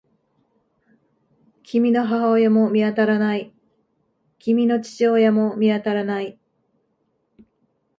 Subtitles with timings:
[1.61, 3.53] 君の母親も見当たらない。
[4.39, 6.39] 君の父親も見当たらない。